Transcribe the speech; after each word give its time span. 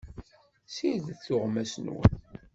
Ssirdet 0.67 1.19
tuɣmas-nwen. 1.25 2.09